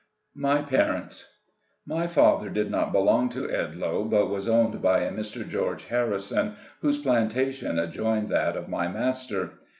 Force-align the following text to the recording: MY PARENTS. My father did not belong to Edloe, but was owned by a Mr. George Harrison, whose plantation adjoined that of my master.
MY 0.33 0.63
PARENTS. 0.63 1.29
My 1.85 2.07
father 2.07 2.49
did 2.49 2.71
not 2.71 2.91
belong 2.91 3.29
to 3.29 3.47
Edloe, 3.49 4.09
but 4.09 4.31
was 4.31 4.47
owned 4.47 4.81
by 4.81 5.01
a 5.01 5.11
Mr. 5.11 5.47
George 5.47 5.83
Harrison, 5.89 6.55
whose 6.79 6.97
plantation 6.99 7.77
adjoined 7.77 8.29
that 8.29 8.57
of 8.57 8.67
my 8.67 8.87
master. 8.87 9.59